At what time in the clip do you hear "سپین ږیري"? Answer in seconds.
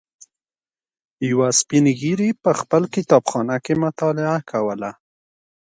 1.59-2.29